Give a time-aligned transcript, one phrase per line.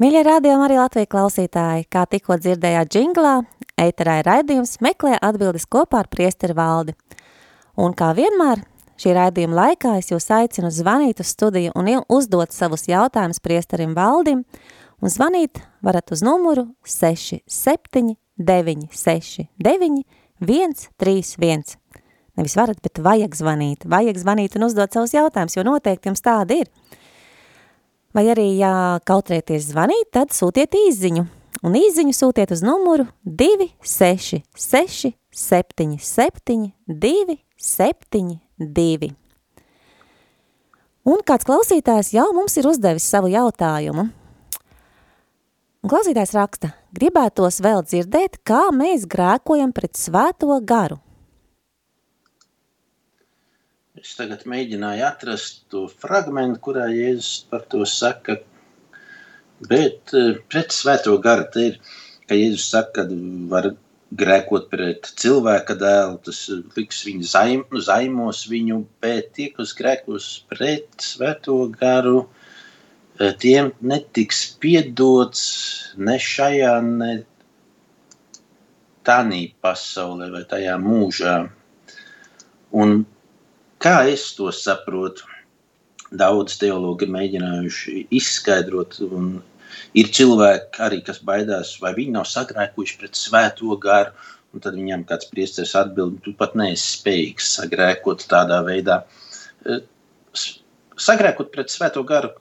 [0.00, 3.34] Mīļie rādījumi arī Latviju klausītāji, kā tikko dzirdējāt džinglā,
[3.84, 6.94] ēterā ir raidījums meklē atbildes kopā ar priesteri valdi.
[7.76, 8.62] Un kā vienmēr,
[8.96, 14.40] šī raidījuma laikā es jūs aicinu zvanīt uz studiju un uzdot savus jautājumus priesterim valdim,
[15.04, 20.00] un zvanīt varat uz numuru 67 969
[20.40, 21.76] 131.
[22.40, 23.84] Nevis varat, bet vajag zvanīt.
[23.84, 26.72] Vajag zvanīt un uzdot savus jautājumus, jo noteikti jums tādi ir.
[28.14, 31.24] Vai arī, ja kautrēties zvanīt, tad sūtiet īziņu.
[31.66, 39.10] Un īziņu sūtiet uz numuru 266 77 272.
[41.10, 44.04] Un kāds klausītājs jau mums ir uzdevis savu jautājumu.
[45.80, 50.98] Un klausītājs raksta, gribētos vēl dzirdēt, kā mēs grēkojam pret svēto garu.
[54.00, 58.38] Es tagad mēģināju atrast to fragment, kurā Jēzus par to saka,
[59.68, 61.76] bet eh, pret svēto garu te ir,
[62.24, 63.18] ka Jēzus saka, ka
[63.50, 63.68] var
[64.22, 66.40] grēkot pret cilvēka dēlu, tas
[66.78, 72.24] liks viņu zaim, zaimos viņu, bet tie, kas grēkos pret svēto garu,
[73.18, 75.46] eh, tiem netiks piedots
[76.00, 77.12] ne šajā, ne
[79.04, 81.40] tādā pasaulē vai tajā mūžā.
[82.72, 83.02] Un
[83.80, 85.24] Kā es to saprotu?
[86.10, 89.38] Daudz teologi ir mēģinājuši izskaidrot, un
[89.96, 94.12] ir cilvēki arī, kas baidās, vai viņi nav sagrēkuši pret svēto garu,
[94.52, 99.00] un tad viņam kāds priesteris atbild, tu pat neesi spējīgs sagrēkot tādā veidā.
[99.64, 99.80] Eh,
[101.00, 102.34] sagrēkot pret svēto garu,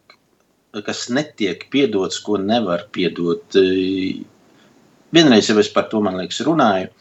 [0.86, 3.46] kas netiek piedots, ko nevar piedot.
[3.56, 4.26] Eh,
[5.16, 6.92] vienreiz jau es par to, man liekas, runāju,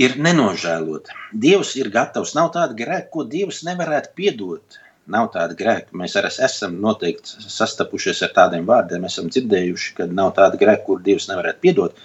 [0.00, 1.14] ir nenožēlota.
[1.32, 2.34] Dievs ir gatavs.
[2.36, 4.78] Nav tāda grēka, ko Dievs nevarētu piedot.
[5.12, 5.94] Nav tāda grēka.
[5.96, 9.06] Mēs arī esam noteikti sastapušies ar tādiem vārdiem.
[9.08, 12.00] Esam dzirdējuši, ka nav tāda grēka, kur Dievs nevarētu piedot.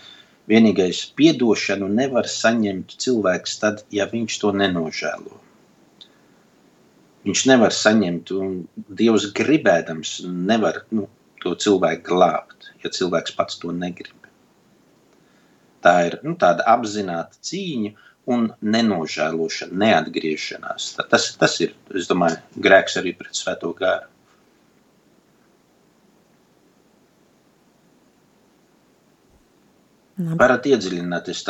[0.52, 5.38] Vienīgais piedošanu nevar saņemt cilvēks tad, ja viņš to nenožēlo.
[7.28, 8.56] Viņš nevar saņemt, un
[9.02, 11.06] Dievs gribēdams nevar nu,
[11.44, 14.21] to cilvēku glābt, ja cilvēks pats to negrib.
[15.82, 17.92] Tā ir nu, tāda apzināta cīņa
[18.32, 20.92] un nenožēlošana, neatgriešanās.
[21.10, 24.08] Tas, tas ir, es domāju, grēks arī pret svēto gāru.
[30.38, 31.42] Varat iedziļināties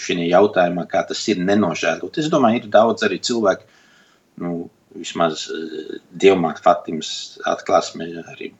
[0.00, 2.16] šajā jautājumā, kā tas ir nenožēlot.
[2.22, 3.66] Es domāju, ir daudz arī cilvēku,
[4.40, 4.52] nu,
[4.94, 7.10] vismaz eh, Dievmāte Fatimas
[7.50, 8.54] atklāsmē arī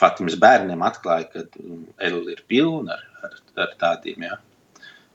[0.00, 4.38] Fatimas bērniem atklāja, ka um, Elīna ir pilna ar, ar, ar tādiem, ja,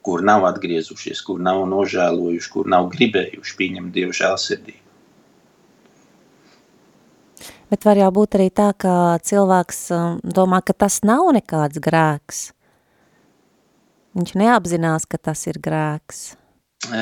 [0.05, 4.81] kur nav atgriezušies, kur nav nožēlojuši, kur nav gribējuši pieņemt dievu žēlsirdību.
[7.71, 12.41] Bet var jau būt arī tā, ka cilvēks um, domā, ka tas nav nekāds grēks.
[14.15, 16.21] Viņš neapzinās, ka tas ir grēks.
[16.93, 17.01] E,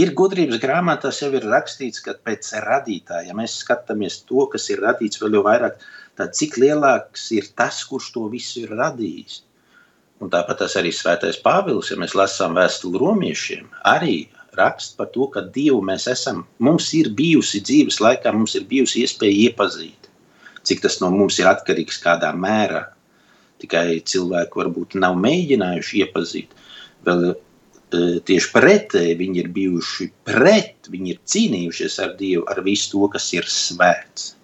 [0.00, 4.80] ir gudrības grāmatās jau ir rakstīts, ka pēc radītāja, ja mēs skatāmies to, kas ir
[4.86, 5.76] radīts vēl jau vairāk,
[6.18, 9.42] tad cik lielāks ir tas, kurš to visu ir radījis.
[10.20, 15.26] Un tāpat tas arī svētais Pāvils, ja mēs lasām vēstuli romiešiem, arī raksta par to,
[15.32, 20.10] ka Dievu mēs esam, mums ir bijusi dzīves laikā, mums ir bijusi iespēja iepazīt.
[20.66, 22.90] Cik tas no mums ir atkarīgs kādā mērā.
[23.60, 26.52] Tikai cilvēki varbūt nav mēģinājuši iepazīt.
[27.08, 27.34] Vēl e,
[28.28, 33.30] tieši pretēji viņi ir bijuši pret, viņi ir cīnījušies ar Dievu, ar visu to, kas
[33.36, 34.34] ir svēts.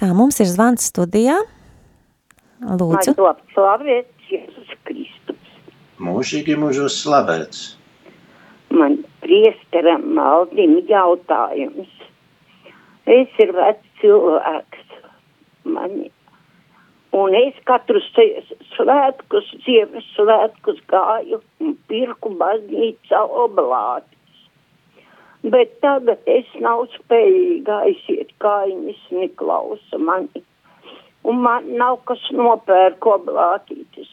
[0.00, 1.38] Tā, mums ir zvans studijā.
[2.60, 3.14] Lūdzu.
[3.14, 5.52] Man top slavēts Jēzus Kristus.
[6.00, 7.62] Mūžīgi mūžos slavēts.
[8.70, 11.90] Man priesteram maldim jautājums.
[13.10, 14.86] Es ir vecs cilvēks.
[15.70, 15.96] Man,
[17.16, 24.20] un es katru svētkus, ziemas svētkus gāju un pirku baznīcā oblāti
[25.42, 30.44] bet tagad es nav spējīga aiziet kainis Niklausa mani.
[31.28, 34.08] Un man nav kas nopērk oblātītis.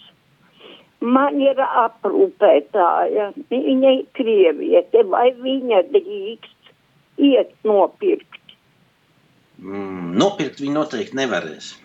[0.99, 6.71] Man ir aprūpētāja, viņa ir krieviete, vai viņa drīkst
[7.21, 8.41] iet nopirkt?
[9.61, 11.75] Mm, nopirkt viņa noteikti nevarēs.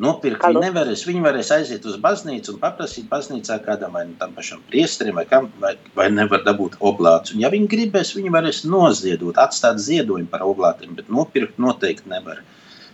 [0.00, 1.02] Nopirkt viņi nevarēs.
[1.04, 5.26] Viņi varēs aiziet uz baznīcu un paprasīt baznīcā kādam vai nu tam pašam priesterim, vai,
[5.28, 7.34] kam, vai, vai nevar dabūt oblātus.
[7.34, 12.40] Un, ja viņi gribēs, viņi varēs noziedot, atstāt ziedojumu par oblātiem, bet nopirkt noteikti nevar.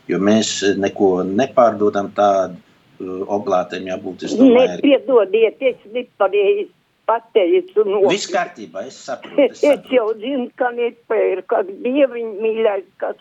[0.07, 4.27] Jo mēs neko nepārdodam tādu uh, oblātiem jābūt.
[4.39, 6.71] Nepiedodiet, es nepareizi
[7.07, 7.85] pateicu.
[7.87, 8.05] No...
[8.11, 9.43] Viss kārtībā, es saprotu.
[9.43, 9.83] Es, saprotu.
[9.89, 13.21] es jau zinu, ka nepērka, dieviņ mīļais, kas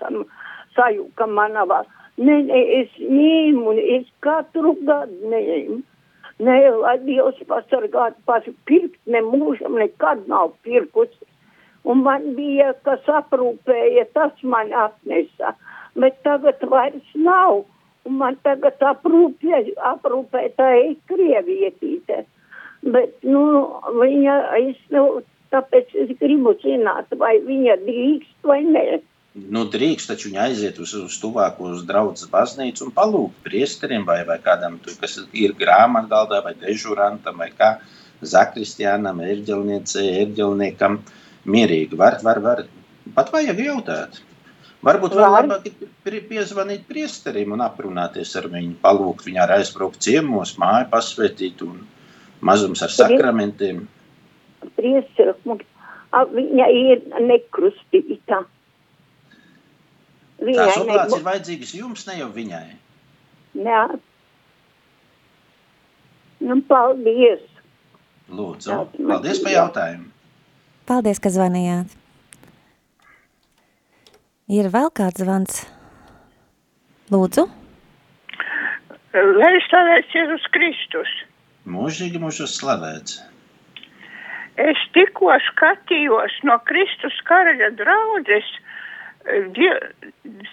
[0.78, 1.84] sajūka manavā.
[2.16, 5.82] Nē, nē, es ņēmu, es katru gadu ņēmu.
[6.46, 11.24] Nē, lai Dievs pasargātu pašu pirkt, ne mūžam nekad nav pirkusi.
[11.86, 15.54] Un man bija, kas aprūpēja, tas man atnesa.
[15.96, 17.64] Bet tagad vairs nav.
[18.06, 22.20] Un man tagad aprūpē, aprūpē tā ir krievietīte.
[22.86, 23.42] Bet, nu,
[23.98, 25.24] viņa, es, nu,
[25.56, 28.86] tāpēc es gribu zināt, vai viņa drīkst vai nē
[29.36, 34.22] nu, drīkst taču viņa aiziet uz, uz tuvāko uz draudzes baznīcu un palūgt priesteriem vai,
[34.28, 37.76] vai kādam, kas ir grāmatgaldā vai dežurantam vai kā
[38.26, 41.02] zakristiānam, erģelniecei, erģelniekam
[41.52, 42.00] mierīgi.
[42.00, 42.64] Var, var, var.
[43.16, 44.22] Pat vajag jautāt.
[44.86, 45.66] Varbūt var labāk
[46.30, 51.80] piezvanīt priesterim un aprunāties ar viņu, palūgt viņā ar aizbraukt ciemos, māju pasvētīt un
[52.46, 53.88] mazums ar sakramentiem.
[54.78, 55.42] Priesteris,
[56.36, 58.44] viņa ir nekrustīta.
[60.46, 61.18] Viņai Tās operācijas ne...
[61.18, 62.66] ir vajadzīgas jums, ne jau viņai.
[63.66, 63.84] Jā.
[66.46, 67.42] Nu, paldies.
[68.30, 70.10] Lūdzu, paldies par jautājumu.
[70.86, 72.05] Paldies, ka zvanījāt.
[74.46, 75.64] Ir vēl kāds zvans?
[77.10, 77.48] Lūdzu.
[79.16, 81.14] Lai slavēts Jēzus Kristus.
[81.66, 83.24] Mūžīgi mūžus slavēts.
[84.62, 88.52] Es tikko skatījos no Kristus karaļa draudzes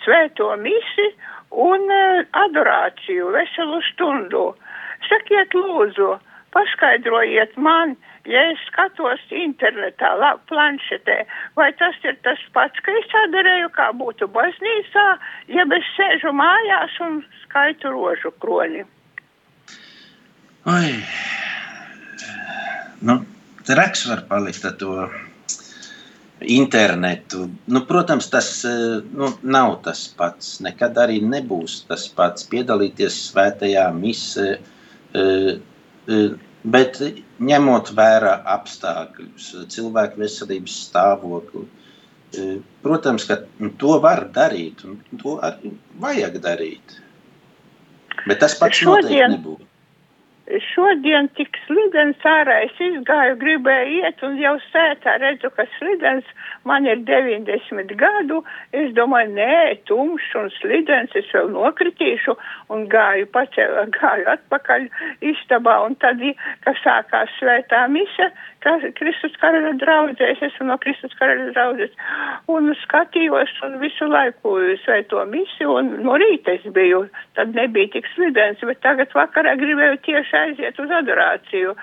[0.06, 1.08] svēto misi
[1.52, 4.46] un e, adorāciju veselu stundu.
[5.10, 6.14] Sakiet, lūdzu,
[6.56, 11.18] paskaidrojiet man, ja es skatos internetā, la, planšetē,
[11.58, 15.06] vai tas ir tas pats, ka es adarēju, kā būtu baznīcā,
[15.56, 18.86] ja es sēžu mājās un skaitu rožu kroņi.
[20.70, 20.94] Oi,
[23.02, 23.18] nu,
[23.66, 24.94] traks var palikt ar to
[26.46, 27.48] internetu.
[27.66, 30.58] Nu, protams, tas eh, nu, nav tas pats.
[30.64, 32.46] Nekad arī nebūs tas pats.
[32.50, 35.52] Piedalīties svētajā misē, eh,
[36.08, 36.30] eh,
[36.64, 37.00] bet
[37.42, 41.66] ņemot vērā apstākļus, cilvēku veselības stāvokli.
[42.84, 43.42] Protams, ka
[43.80, 46.96] to var darīt un to arī vajag darīt.
[48.26, 49.02] Bet tas pats Šodien...
[49.02, 49.71] noteikti nebūs
[50.72, 56.26] šodien tik slidens ārā, es izgāju, gribēju iet un jau sētā redzu, ka slidens
[56.68, 58.42] man ir 90 gadu,
[58.74, 59.58] es domāju, nē,
[59.88, 62.36] tumšs un slidens, es vēl nokritīšu
[62.74, 64.88] un gāju pacēlā, gāju atpakaļ
[65.32, 65.78] istabā.
[65.86, 66.22] Un tad,
[66.66, 68.32] kad sākās svētā mise,
[68.98, 71.94] Kristus karaļa draudzē, es esmu no Kristus karaļa draudzes
[72.52, 74.54] un skatījos un visu laiku
[74.84, 77.04] svēto misi un no rīta es biju,
[77.38, 81.74] tad nebija tik slidens, bet tagad vakarā gribēju tieši aiziet uz adorāciju.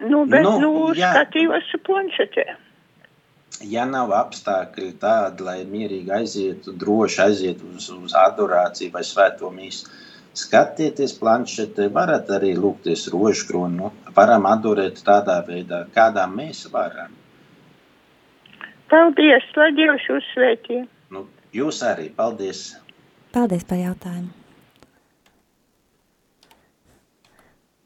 [0.00, 1.12] Nu, bet, nu, nu jā.
[1.12, 2.46] skatījos planšetē.
[3.68, 9.90] Ja nav apstākļi tādi, lai mierīgi aizietu, droši aizietu uz, uz adorāciju vai svēto mīsu,
[10.36, 17.16] skatieties planšetē, varat arī lūgties rožkroni, nu, varam adorēt tādā veidā, kādā mēs varam.
[18.90, 20.82] Paldies, lai Dievs jūs svētī.
[21.14, 22.72] Nu, jūs arī, paldies.
[23.34, 24.32] Paldies par jautājumu.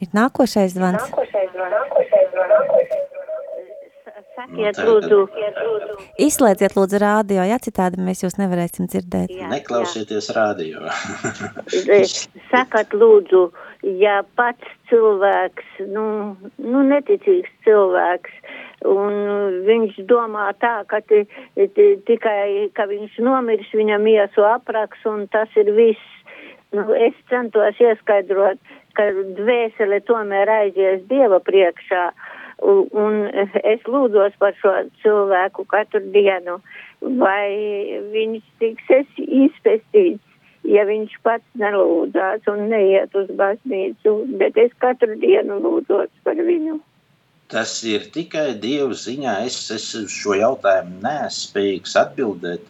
[0.05, 1.01] Ir nākošais zvans.
[1.01, 1.77] Nākošais zvans.
[1.81, 3.14] Nākošais zvans.
[4.35, 5.19] Sakiet, lūdzu.
[6.25, 9.31] Izslēdziet, lūdzu, rādio, ja citādi mēs jūs nevarēsim dzirdēt.
[9.31, 10.35] Jā, Neklausieties jā.
[10.35, 10.83] rādio.
[12.51, 13.45] Sakat, lūdzu,
[14.01, 16.07] ja pats cilvēks, nu,
[16.59, 18.35] nu neticīgs cilvēks,
[18.91, 25.71] un viņš domā tā, ka tikai, ka viņš nomirs, viņam iesu apraks, un tas ir
[25.79, 26.11] viss.
[26.75, 28.59] Nu, es centos ieskaidrot,
[28.99, 32.09] ka dvēsele tomēr aizies Dieva priekšā.
[32.11, 32.33] Un,
[32.65, 33.19] un
[33.63, 36.59] es lūdzos par šo cilvēku katru dienu,
[37.21, 37.51] vai
[38.15, 40.25] viņš tiks izpestīts,
[40.65, 46.81] ja viņš pats nelūdzās un neiet uz baznīcu, bet es katru dienu lūdzos par viņu.
[47.53, 49.35] Tas ir tikai Dieva ziņā.
[49.45, 52.65] Es, es šo jautājumu nespējīgs atbildēt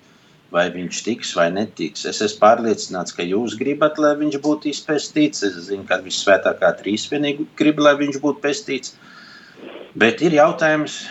[0.55, 2.05] vai viņš tiks vai netiks.
[2.07, 5.43] Es esmu pārliecināts, ka jūs gribat, lai viņš būtu izpētīts.
[5.49, 8.95] Es zinu, ka visvētākā trīsvienība grib, lai viņš būtu pestīts.
[9.95, 11.05] Bet ir jautājums,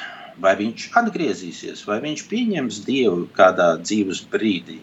[0.44, 4.82] vai viņš atgriezīsies, vai viņš pieņems Dievu kādā dzīves brīdī.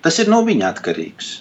[0.00, 1.32] Tas ir no viņa atkarīgs.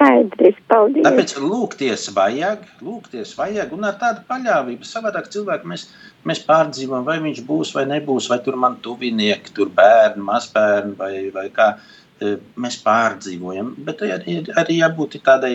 [0.00, 1.04] skaidrs, paldies.
[1.04, 5.88] Tāpēc lūgties vajag, lūgties vajag, un ar tādu paļāvību savādāk cilvēku mēs,
[6.24, 11.12] mēs pārdzīvojam, vai viņš būs vai nebūs, vai tur man tuvinieki, tur bērni, mazbērni vai,
[11.34, 11.74] vai kā.
[12.20, 15.54] E, mēs pārdzīvojam, bet arī, arī jābūt tādai,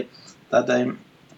[0.49, 0.79] tādai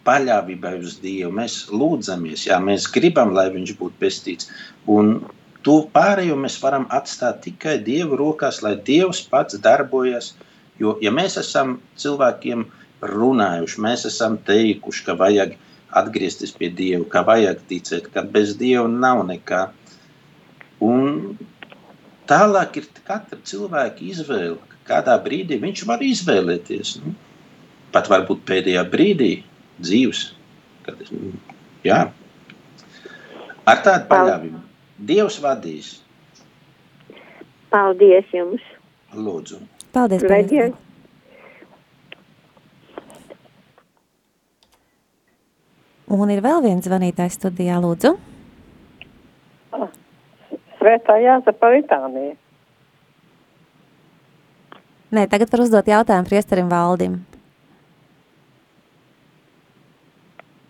[0.08, 1.30] paļāvībai uz Dievu.
[1.38, 4.48] Mēs lūdzamies, jā, mēs gribam, lai viņš būtu pestīts.
[4.88, 5.18] Un
[5.66, 10.32] to pārējo mēs varam atstāt tikai Dieva rokās, lai Dievs pats darbojas.
[10.80, 12.64] Jo, ja mēs esam cilvēkiem,
[13.02, 15.54] runājuši, mēs esam teikuši, ka vajag
[15.98, 19.68] atgriezties pie Dieva, ka vajag ticēt, ka bez Dieva nav nekā.
[20.84, 21.36] Un
[22.30, 24.58] tālāk ir katra cilvēka izvēle.
[24.88, 26.94] Kādā brīdī viņš var izvēlēties.
[27.02, 27.12] Nu,
[27.92, 29.32] pat varbūt pēdējā brīdī
[29.82, 30.24] dzīves.
[30.86, 31.00] Kad,
[31.84, 32.00] jā,
[33.68, 34.60] ar tādu paļāvību.
[35.08, 35.94] Dievs vadīs.
[37.72, 38.64] Paldies jums!
[39.14, 39.60] Lūdzu!
[39.92, 40.24] Paldies!
[40.24, 40.76] paldies.
[46.08, 48.14] Un ir vēl viens zvanītājs studijā, lūdzu.
[50.78, 52.36] Svētā Jāzepa Litānija.
[55.12, 57.18] Nē, tagad var uzdot jautājumu priesterim Valdim.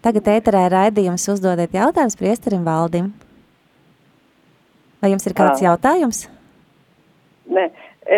[0.05, 3.11] Tagad ēterē raidījums uzdodiet jautājumus priesterim Valdim.
[5.03, 5.73] Vai jums ir kāds Jā.
[5.73, 6.25] jautājums?
[7.51, 7.65] Nē,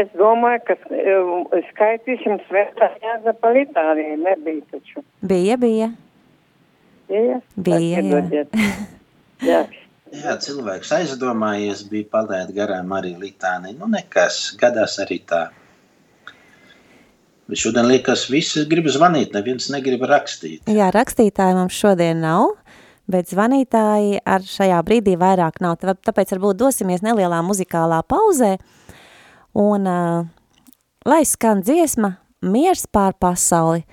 [0.01, 5.05] es domāju, ka um, skaitīsim Svētā Jāzepa Litānija nebija taču.
[5.21, 5.91] Bija, bija.
[7.11, 8.45] Bija, bija jā.
[9.51, 9.63] jā.
[10.15, 13.73] jā, cilvēks aizdomājies, bija palaid garām arī litāni.
[13.79, 15.49] Nu, nekas, gadās arī tā.
[17.51, 20.71] Bet šodien liekas, visi grib zvanīt, neviens negrib rakstīt.
[20.71, 22.53] Jā, rakstītāji mums šodien nav,
[23.11, 25.81] bet zvanītāji ar šajā brīdī vairāk nav.
[25.83, 28.55] Tāpēc varbūt dosimies nelielā muzikālā pauzē
[29.59, 30.29] un uh,
[31.11, 33.85] lai skan dziesma Miers pār pasauli–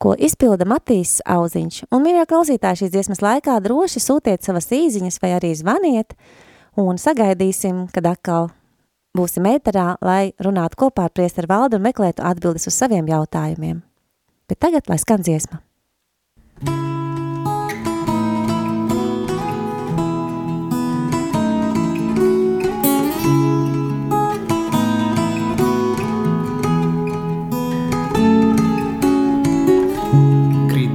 [0.00, 1.86] ko izpilda Matīs Auziņš.
[1.90, 6.16] Un, mīļā klausītāji, šīs dziesmas laikā droši sūtiet savas īziņas vai arī zvaniet
[6.80, 8.50] un sagaidīsim, kad atkal
[9.18, 13.80] būsim ēterā, lai runātu kopā ar priesteru valdu un meklētu atbildes uz saviem jautājumiem.
[14.46, 15.62] Bet tagad, lai skan dziesma.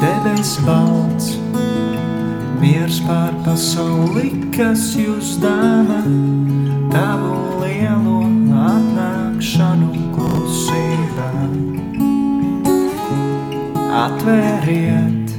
[0.02, 1.38] debesis balts,
[2.60, 6.02] miers pār pasauli, kas jūs dāvā,
[6.92, 8.20] tavu lielo
[8.68, 11.30] atnākšanu klusībā.
[14.02, 15.32] Atvēriet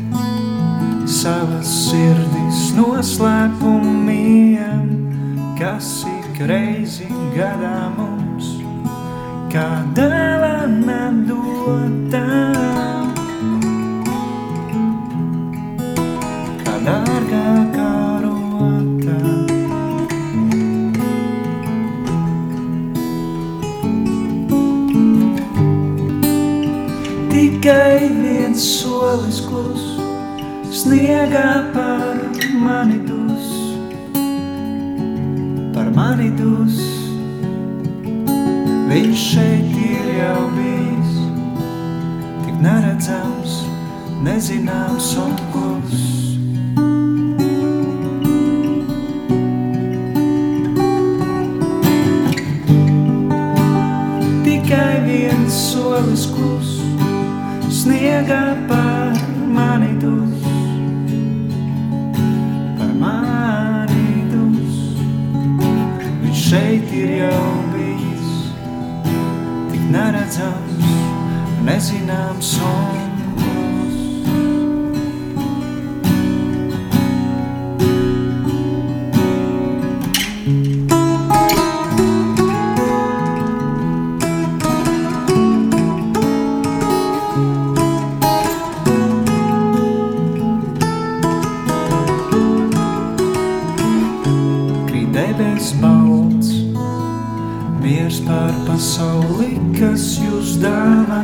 [1.09, 4.89] savas sirdis noslēpumiem,
[5.61, 8.49] kas ik reizi gadā mums,
[9.53, 12.52] kā dāvana dotā.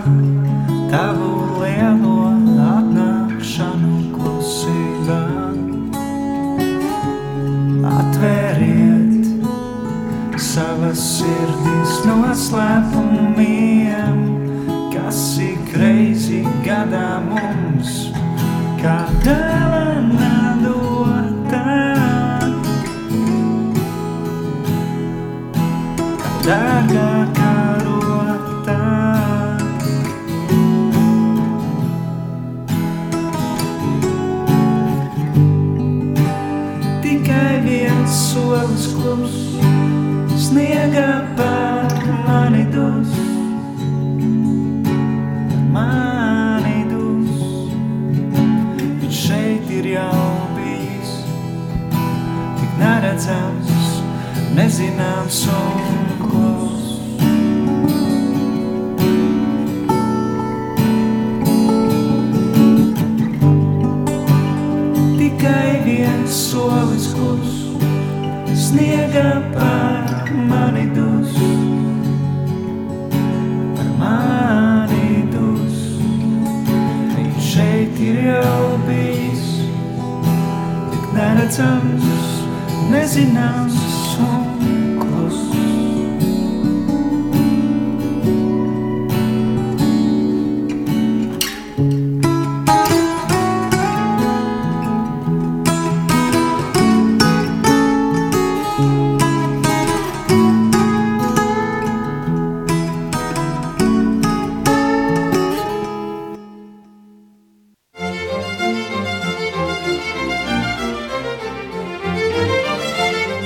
[0.04, 0.27] time.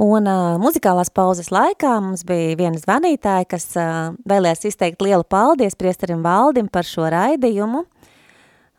[0.00, 5.76] Un uh, muzikālās pauzes laikā mums bija viena zvanītāja, kas uh, vēlējās izteikt lielu paldies
[5.76, 7.84] priesterim Valdim par šo raidījumu.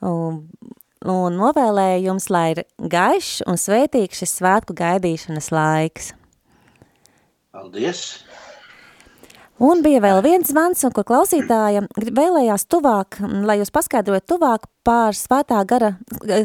[0.10, 0.40] Un,
[1.06, 6.10] un novēlēja jums, lai ir gaišs un svētīgs šis svētku gaidīšanas laiks.
[7.54, 8.24] Paldies!
[9.62, 15.60] Un bija vēl viens zvans, ko klausītāja vēlējās tuvāk, lai jūs paskaidrojat tuvāk pār svētā
[15.70, 15.92] gara,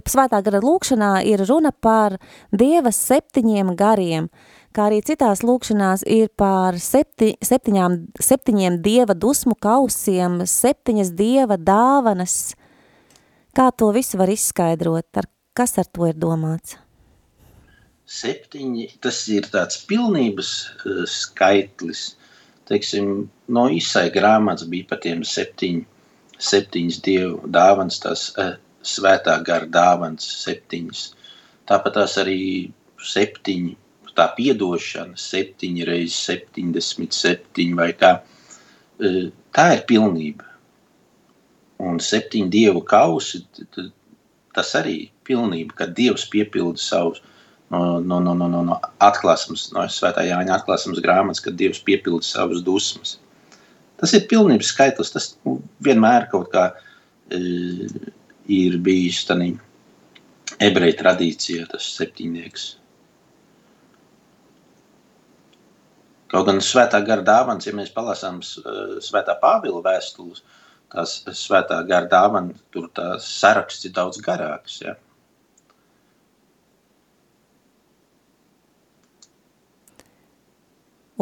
[0.04, 2.18] svētā gara lūkšanā ir runa par
[2.52, 4.28] Dieva septiņiem gariem,
[4.76, 12.54] kā arī citās lūkšanās ir par septi, septiņām, septiņiem Dieva dusmu kausiem, septiņas Dieva dāvanas.
[13.56, 15.08] Kā to visu var izskaidrot?
[15.16, 16.76] Ar, kas ar to ir domāts?
[18.06, 20.52] Septiņi, tas ir tāds pilnības
[20.84, 22.12] uh, skaitlis.
[22.68, 25.80] Teiksim, no izsai grāmatas bija par tiem septiņ,
[26.50, 28.54] septiņas dievu dāvans, tās uh,
[28.86, 31.08] svētā gara dāvans septiņas.
[31.66, 32.38] Tāpat tās arī
[33.02, 33.74] septiņi,
[34.16, 38.16] tā piedošana, septiņi reizes septiņdesmit septiņi vai kā.
[38.96, 40.46] Uh, tā ir pilnība.
[41.86, 43.42] Un septiņu dievu kausi,
[44.56, 47.20] tas arī ir pilnība, kad Dievs piepilda savus
[47.70, 52.62] no, no, no, no, no atklāsmes, no Svētā Jāņa atklāsmes grāmatas, kad Dievs piepilda savas
[52.64, 53.16] dusmas.
[54.00, 56.66] Tas ir pilnības skaitlis, tas nu, vienmēr kaut kā
[57.32, 57.40] e,
[58.52, 59.50] ir bijis tādā
[60.62, 62.66] ebreju tradīcijā, tas septiņnieks.
[66.32, 70.42] Kaut gan svētā gara dāvans, ja mēs palasām uh, svētā Pāvila vēstules,
[70.90, 74.80] tās svētā gara dāvana, tur tās saraksts ir daudz garāks.
[74.82, 74.96] Ja?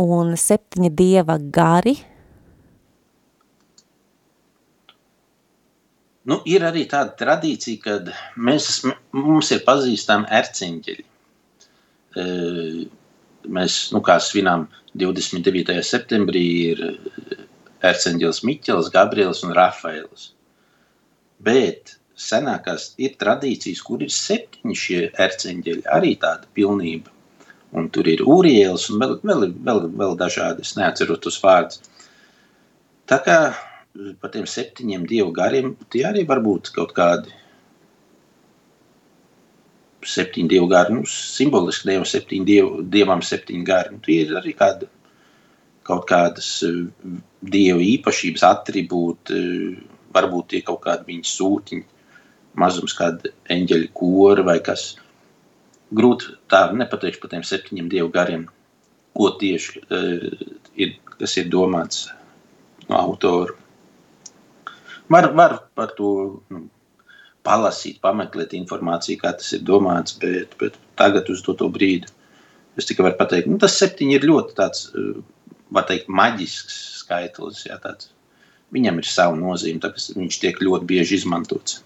[0.01, 1.99] Un septiņi Dieva gari,
[6.25, 8.79] Nu, ir arī tāda tradīcija, ka mēs,
[9.13, 11.05] mums ir pazīstami erciņģeļi.
[12.17, 12.25] E,
[13.45, 14.63] Mēs, nu, kā svinām
[14.95, 15.81] 29.
[15.83, 16.83] septembrī, ir
[17.85, 20.31] erciņģelis Miķels, Gabriels un Rafaels.
[21.45, 27.11] Bet senākās ir tradīcijas, kur ir septiņi šie erciņģeļi, arī tāda pilnība.
[27.75, 31.83] Un tur ir Uriels un vēl, vēl, vēl, vēl dažādi, es neatceros tos vārdus.
[33.11, 33.39] Tā kā
[34.23, 37.35] par tiem septiņiem dievu gariem, tie arī var būt kaut kādi
[40.09, 43.95] septiņi dievu gari, nu, simboliski dievam septiņi dievu, dievam septiņi gari.
[43.95, 44.89] Nu, tie ir arī kādi,
[45.87, 46.83] kaut kādas eh,
[47.55, 51.87] dievu īpašības, attribūti, eh, varbūt tie kaut kādi viņa sūtiņi,
[52.61, 54.95] mazums kāda eņģeļa kora vai kas.
[55.95, 58.47] Grūti tā nepateikšu par tiem septiņiem dievu gariem,
[59.15, 60.25] ko tieši uh,
[60.81, 62.09] ir, kas ir domāts
[62.89, 63.55] no autora.
[65.13, 66.11] Var, var par to
[66.51, 66.65] nu,
[67.45, 72.11] palasīt, pameklēt informāciju, kā tas ir domāts, bet, bet tagad uz to, to brīdi
[72.77, 75.21] es tikai varu pateikt, nu, tas septiņi ir ļoti tāds, eh,
[75.75, 77.65] var teikt, maģisks skaitlis.
[77.69, 78.11] Jā, tāds.
[78.75, 81.83] Viņam ir sava nozīme, tāpēc viņš tiek ļoti bieži izmantots.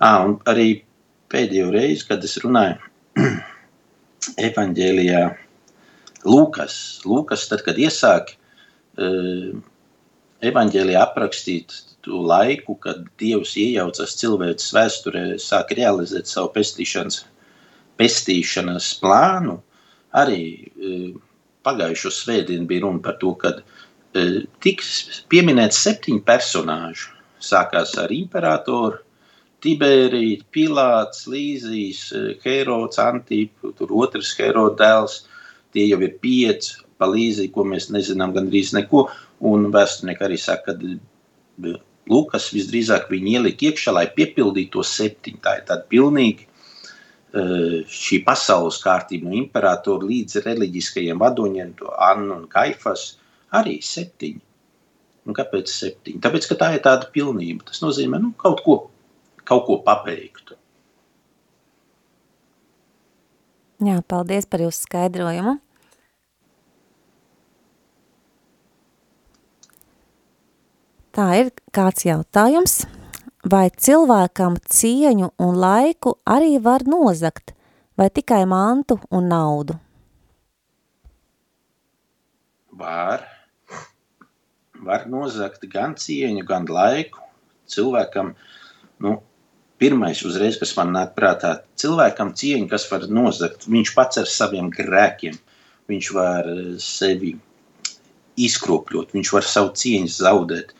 [0.00, 0.82] À, un arī
[1.28, 2.78] pēdējo reizi, kad es runāju
[4.48, 5.22] evaņģēlijā,
[6.24, 6.74] Lūkas,
[7.08, 8.34] Lūkas tad, kad iesāk
[9.00, 9.52] uh,
[10.44, 17.24] evaņģēlijā aprakstīt to laiku, kad Dievs iejaucas cilvēces vēsturē, sāk realizēt savu pestīšanas,
[18.00, 19.58] pestīšanas plānu,
[20.16, 20.96] arī e,
[21.66, 27.10] pagājušo svētdienu bija runa par to, ka e, tiks pieminēts septiņi personāži.
[27.40, 29.00] Sākās ar imperatoru,
[29.64, 32.06] Tibēriju, Pilāts, Līzijas,
[32.44, 35.16] Herods, Antīpu, tur otrs Herods dēls.
[35.74, 39.06] Tie jau ir pieci pa Līziju, ko mēs nezinām gandrīz neko.
[39.50, 41.76] Un vēsturnieki arī saka, ka
[42.10, 45.42] Lukas visdrīzāk viņu ielika iekšā, lai piepildītu to septiņu.
[45.44, 46.48] Tā ir tāda pilnīgi
[47.94, 53.12] šī pasaules kārtība no imperatora līdz reliģiskajiem vadoņiem, to Annu un Kaifas,
[53.54, 54.40] arī septiņi.
[55.28, 56.18] Un kāpēc septiņi?
[56.24, 57.68] Tāpēc, ka tā ir tāda pilnība.
[57.68, 58.80] Tas nozīmē nu, kaut ko
[59.50, 60.54] kaut ko pabeigtu.
[63.80, 65.56] Jā, paldies par jūsu skaidrojumu.
[71.20, 72.74] Tā ir kāds jautājums,
[73.52, 77.52] vai cilvēkam cieņu un laiku arī var nozakt,
[78.00, 79.76] vai tikai mantu un naudu?
[82.72, 83.26] Var.
[84.88, 87.20] Var nozakt gan cieņu, gan laiku.
[87.68, 88.32] Cilvēkam,
[89.04, 89.18] nu,
[89.76, 94.72] Pirmais, uzreiz, kas man nāk prātā, cilvēkam cieņa, kas var nozagt, viņš pats ar saviem
[94.72, 95.36] grēkiem,
[95.88, 97.36] viņš var sevi
[98.40, 100.76] izkropļot, viņš var savu cieņu zaudēt,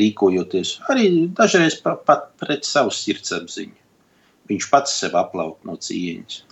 [0.00, 3.76] rīkojoties arī dažreiz pat pret savu sirdsapziņu.
[4.50, 6.42] Viņš pats sev aplauk no cieņas.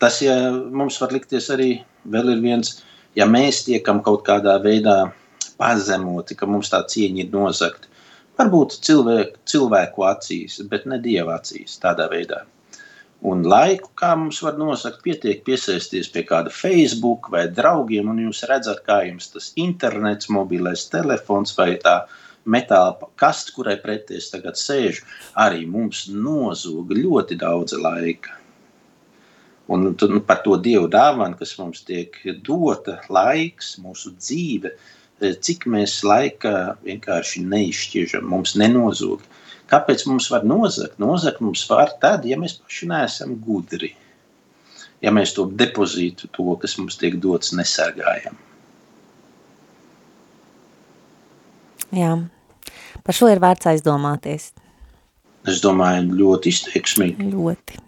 [0.00, 1.70] Tas, ja mums var likties arī
[2.10, 2.78] vēl ir viens,
[3.16, 5.12] ja mēs tiekam kaut kādā veidā
[5.60, 7.88] pazemoti, ka mums tā cieņa ir nozagta,
[8.34, 12.40] Varbūt cilvēku, cilvēku acīs, bet ne dieva acīs tādā veidā.
[13.30, 18.42] Un laiku, kā mums var nosakt, pietiek piesaisties pie kāda Facebook vai draugiem, un jūs
[18.50, 21.94] redzat, kā jums tas internets, mobilais telefons vai tā
[22.46, 25.04] metāla kasts, kurai pretī es tagad sēžu,
[25.34, 28.40] arī mums nozog ļoti daudz laika.
[29.68, 34.74] Un nu, par to dievu dāvanu, kas mums tiek dota, laiks, mūsu dzīve,
[35.22, 39.22] Eh, cik mēs laika vienkārši neizšķiežam, mums nenozog.
[39.70, 40.98] Kāpēc mums var nozagt?
[41.02, 43.92] Nozagt mums var tad, ja mēs paši neesam gudri.
[45.04, 48.36] Ja mēs to depozītu, to, kas mums tiek dots, nesargājam.
[51.94, 52.14] Jā,
[53.04, 54.50] par šo ir vērts aizdomāties.
[55.48, 57.28] Es domāju, ļoti izteiksmīgi.
[57.34, 57.80] Ļoti.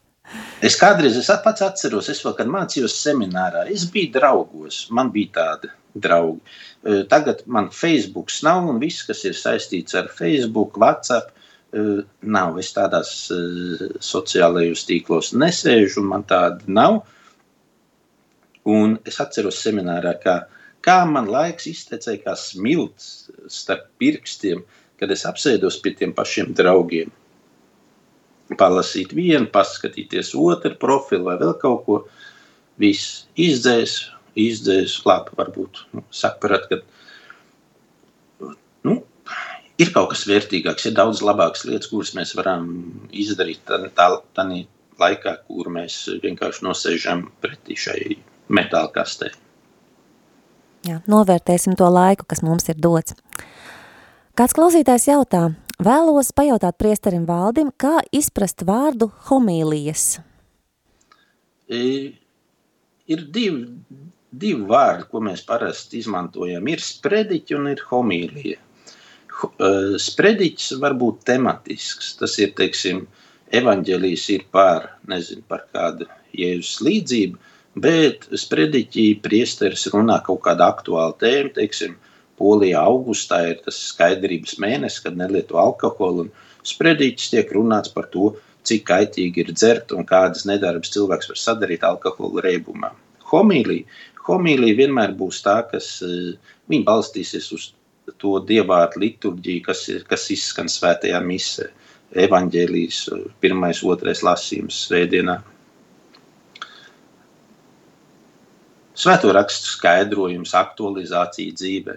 [0.68, 5.34] es kādreiz es pats atceros, es vēl, kad mācījos seminārā, es biju draugos, man bija
[5.40, 6.40] tāda draugi.
[7.10, 11.34] Tagad man Facebook nav, un viss, kas ir saistīts ar Facebook, WhatsApp,
[12.22, 12.58] nav.
[12.58, 13.10] Es tādās
[14.04, 17.02] sociālajos tīklos nesēžu, man tāda nav.
[18.70, 20.36] Un es atceros seminārā, kā,
[20.86, 24.62] kā man laiks iztecēja kā smilts starp pirkstiem,
[25.00, 27.12] kad es apsēdos pie tiem pašiem draugiem.
[28.60, 32.00] Palasīt vienu, paskatīties otru profilu vai vēl kaut ko.
[32.80, 33.98] Viss izdzēs,
[34.40, 38.48] izdzēs, labi, varbūt nu, saprat, ka
[38.88, 38.94] nu,
[39.80, 42.70] ir kaut kas vērtīgāks, ir daudz labākas lietas, kuras mēs varam
[43.12, 44.48] izdarīt tādā
[45.00, 48.16] laikā, kur mēs vienkārši nosēžam pretī šai
[48.48, 49.30] metāla kastē.
[50.88, 53.16] Jā, novērtēsim to laiku, kas mums ir dots.
[54.38, 55.42] Kāds klausītājs jautā,
[55.82, 60.22] vēlos pajautāt priesterim Valdim, kā izprast vārdu homīlijas?
[61.68, 61.82] E,
[63.12, 63.66] ir divi,
[64.30, 66.66] divi vārdi, ko mēs parasti izmantojam.
[66.72, 68.60] Ir sprediķi un ir homīlija.
[69.40, 72.14] Eh, sprediķis var būt tematisks.
[72.20, 73.04] Tas ir, teiksim,
[73.56, 77.40] evaņģēlijs ir par, nezinu, par kādu jēzus līdzību,
[77.74, 81.98] bet sprediķī priesteris runā kaut kādu aktuālu tēmu, teiksim,
[82.40, 86.30] Polijā augustā ir tas skaidrības mēnesis, kad nelieto alkoholu, un
[86.64, 88.30] sprediķis tiek runāts par to,
[88.64, 92.94] cik kaitīgi ir dzert un kādas nedarbas cilvēks var sadarīt alkohola reibumā.
[93.28, 93.84] Homīlija
[94.30, 96.32] homīlija vienmēr būs tā, kas eh,
[96.70, 97.70] viņa balstīsies uz
[98.20, 101.68] to dievvvārdu liturģiju, kas, ir, kas izskan svētajā misē,
[102.24, 103.00] evaņģēlijas
[103.42, 105.38] pirmais, otrais lasījums svētdienā.
[109.00, 111.96] Svēto rakstu skaidrojums, aktualizācija dzīvē.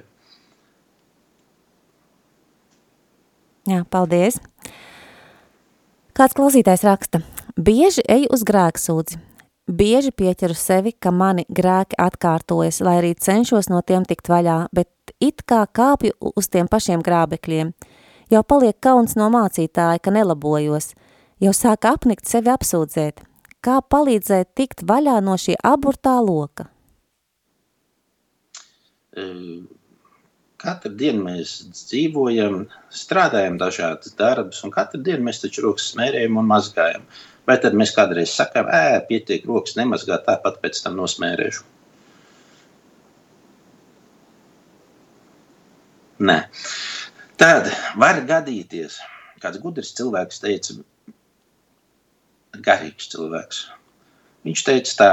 [3.67, 4.39] Jā, paldies.
[6.15, 7.23] Kāds klausītājs raksta,
[7.57, 9.19] bieži eju uz grēksūdzi,
[9.63, 15.13] Bieži pieķeru sevi, ka mani grēki atkārtojas, lai arī cenšos no tiem tikt vaļā, bet
[15.23, 17.71] it kā kāpju uz tiem pašiem grābekļiem.
[18.27, 20.89] Jau paliek kauns no mācītāja, ka nelabojos,
[21.39, 23.23] jau sāk apnikt sevi apsūdzēt.
[23.63, 26.67] Kā palīdzēt tikt vaļā no šī aburtā loka?
[30.63, 36.49] Katru dienu mēs dzīvojam, strādājam dažādas darbus, un katru dienu mēs taču rokas smērējam un
[36.49, 37.05] mazgājam.
[37.47, 41.65] Vai tad mēs kādreiz sakām, ē, pietiek rokas nemazgāt, tāpat pēc tam nosmērēšu?
[46.23, 46.37] Nē.
[47.41, 47.67] Tad
[47.99, 48.95] var gadīties,
[49.43, 50.77] kāds gudrs cilvēks teica,
[52.63, 53.63] garīgs cilvēks.
[54.47, 55.11] Viņš teica tā,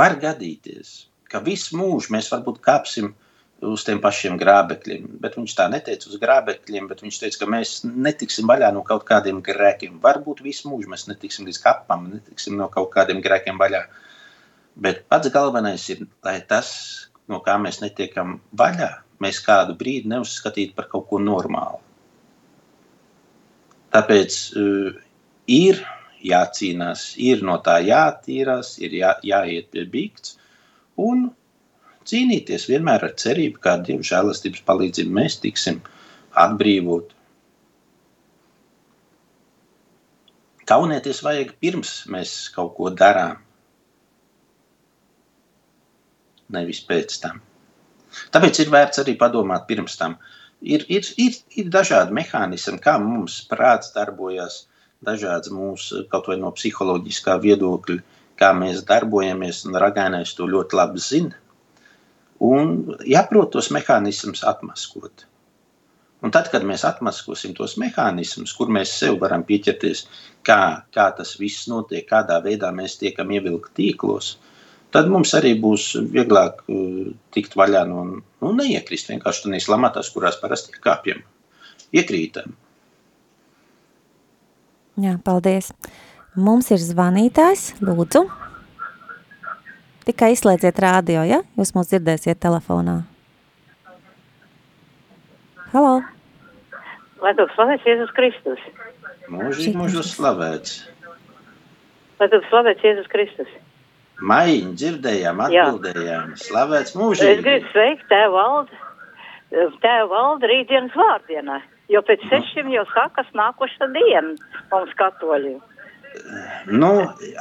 [0.00, 3.12] var gadīties, ka visu mūžu mēs varbūt kāpsim
[3.60, 7.74] uz tiem pašiem grābekļiem, bet viņš tā neteica uz grābekļiem, bet viņš teica, ka mēs
[7.84, 9.98] netiksim vaļā no kaut kādiem grēkiem.
[10.02, 13.84] Varbūt visu mūžu mēs netiksim līdz kapam, netiksim no kaut kādiem grēkiem vaļā.
[14.80, 16.72] Bet pats galvenais ir, lai tas,
[17.28, 18.90] no kā mēs netiekam vaļā,
[19.20, 21.82] mēs kādu brīdi neuzskatītu par kaut ko normālu.
[23.92, 25.00] Tāpēc uh,
[25.50, 25.84] ir
[26.24, 30.39] jācīnās, ir no tā jātīrās, ir jā, jāiet pie bīkts
[31.08, 31.28] un
[32.10, 35.80] cīnīties vienmēr ar cerību, ka Dieva žēlastības palīdzību mēs tiksim
[36.44, 37.14] atbrīvot.
[40.70, 43.40] Kaunēties vajag pirms mēs kaut ko darām,
[46.54, 47.40] nevis pēc tam.
[48.34, 50.16] Tāpēc ir vērts arī padomāt pirms tam.
[50.60, 54.64] Ir, ir, ir, ir dažādi mehānismi, kā mums prāts darbojas,
[55.06, 58.00] dažādas mūsu kaut vai no psiholoģiskā viedokļa,
[58.40, 61.36] kā mēs darbojamies, un ragānais to ļoti labi zina.
[62.40, 65.26] Un jāprot tos mehānismus atmaskot.
[66.24, 70.04] Un tad, kad mēs atmaskosim tos mehānismus, kur mēs sev varam pieķerties,
[70.44, 70.60] kā,
[70.92, 74.34] kā tas viss notiek, kādā veidā mēs tiekam ievilkti tīklos,
[74.92, 80.36] tad mums arī būs vieglāk uh, tikt vaļā no nu, neiekrist vienkārši tādās lamatās, kurās
[80.40, 81.24] parasti kāpjam.
[81.96, 82.52] Iekrītam.
[85.00, 85.72] Jā, paldies.
[86.38, 88.22] Mums ir zvanītājs, lūdzu.
[90.06, 91.40] Tikai izslēdziet rādio, ja?
[91.58, 93.00] Jūs mūs dzirdēsiet telefonā.
[95.72, 96.00] Halo!
[97.20, 98.62] Lai tu slavēts Jēzus Kristus.
[99.30, 100.76] Mūžīgi mūžus slavēts.
[102.22, 103.50] Lai tu slavēts Jēzus Kristus.
[104.20, 105.66] Maiņu dzirdējām, Jā.
[105.66, 106.32] atbildējām.
[106.40, 107.42] Slavēts Es mūžīgi.
[107.44, 108.80] gribu sveikt tēvu valdu,
[109.82, 114.34] tēvu valdu rītdienas vārdienā, jo pēc sešiem jau sākas nākoša diena
[114.72, 115.60] mums katoļiem.
[116.70, 116.90] Nu,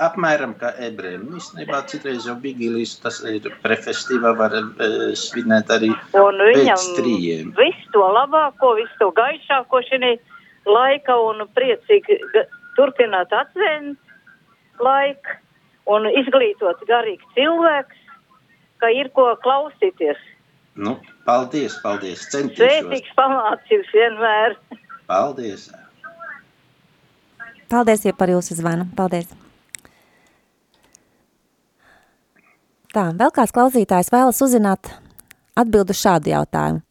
[0.02, 1.26] apmēram kā ebrejiem.
[1.30, 4.62] Nu, Īstenībā citreiz jau Bigīlijas tas ir prefestīvā var e,
[5.18, 7.52] svinēt arī Un viņam pēc trījiem.
[7.58, 10.14] visu to labāko, visu to gaišāko šī
[10.70, 12.20] laika un priecīgi
[12.78, 13.98] turpināt atvērt
[14.80, 15.38] laiku
[15.90, 17.98] un izglītot garīgi cilvēks,
[18.80, 20.20] ka ir ko klausīties.
[20.80, 22.24] Nu, paldies, paldies.
[22.32, 22.62] Centīšos.
[22.62, 24.56] Svētīgs pamācības vienmēr.
[25.10, 25.72] Paldies.
[27.70, 28.88] Paldies ja par jūsu zvanu.
[28.98, 29.30] Paldies.
[32.90, 34.90] Tā, vēl kāds klausītājs vēlas uzzināt
[35.60, 36.82] atbildu šādu jautājumu.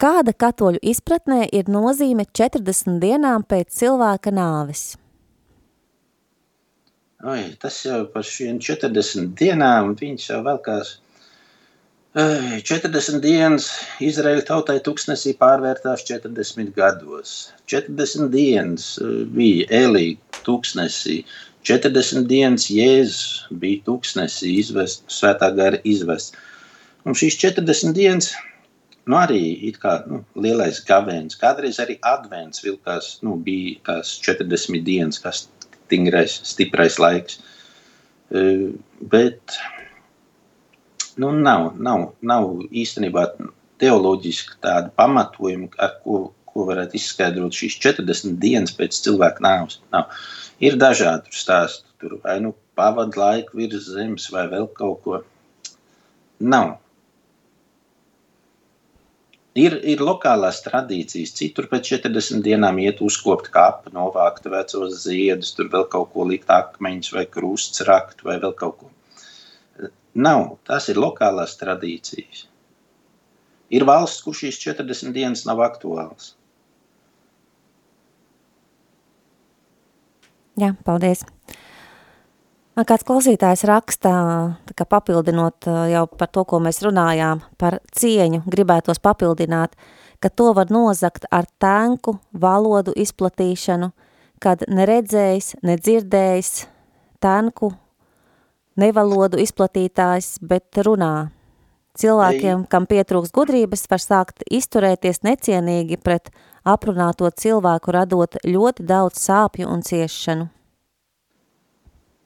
[0.00, 4.94] Kāda katoļu izpratnē ir nozīme 40 dienām pēc cilvēka nāves?
[7.20, 10.94] Oi, tas jau par šiem 40 dienām, viņš jau velkās.
[10.94, 11.09] Ai,
[12.10, 13.68] 40 dienas
[14.02, 17.52] Izraēla tautai tūkstnesī pārvērtās 40 gados.
[17.70, 21.20] 40 dienas eh, bija Elī tūkstnesī.
[21.62, 26.34] 40 dienas Jēzus bija tūkstnesī izvest, svētā gara izvest.
[27.06, 28.32] Un šīs 40 dienas,
[29.06, 34.82] nu arī it kā nu, lielais gavēns, kādreiz arī advents vilkās, nu bija tās 40
[34.82, 35.46] dienas, kas
[35.86, 37.38] stingrais, stiprais laiks.
[38.34, 39.54] Eh, Bet
[41.18, 43.24] nu, nav, nav, nav īstenībā
[43.80, 46.20] teoloģiski tāda pamatojuma, ar ko,
[46.50, 49.80] ko varētu izskaidrot šīs 40 dienas pēc cilvēka nāves.
[49.94, 50.12] Nav.
[50.60, 55.22] Ir dažādi stāsti, tur vai nu pavadu laiku virs zemes, vai vēl kaut ko.
[56.40, 56.76] Nav.
[59.58, 61.32] Ir, ir lokālās tradīcijas.
[61.36, 66.52] Citur pēc 40 dienām iet uzkopt kapu, novākt vecos ziedus, tur vēl kaut ko likt
[66.54, 68.92] akmeņus vai krusts rakt vai vēl kaut ko.
[70.14, 70.56] Nav.
[70.66, 72.46] Tas ir lokālās tradīcijas.
[73.70, 76.34] Ir valsts, kur šīs 40 dienas nav aktuāls.
[80.58, 81.22] Jā, paldies.
[82.80, 84.12] Kāds klausītājs rakstā,
[84.66, 89.76] tā kā papildinot jau par to, ko mēs runājām, par cieņu, gribētos papildināt,
[90.20, 93.90] ka to var nozakt ar tēnku valodu izplatīšanu,
[94.40, 96.52] kad neredzējis, nedzirdējis
[97.20, 97.74] tēnku
[98.78, 101.30] nevalodu izplatītājs, bet runā.
[101.98, 106.30] Cilvēkiem, kam pietrūks gudrības, var sākt izturēties necienīgi pret
[106.64, 110.48] aprunāto cilvēku, radot ļoti daudz sāpju un ciešanu.